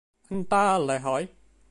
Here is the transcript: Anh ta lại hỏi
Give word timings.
Anh 0.31 0.43
ta 0.45 0.77
lại 0.77 0.99
hỏi 0.99 1.27